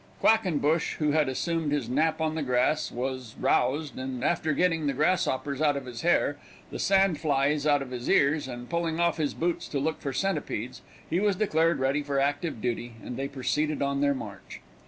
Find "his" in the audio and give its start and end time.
1.71-1.87, 5.85-6.01, 7.91-8.09, 9.17-9.35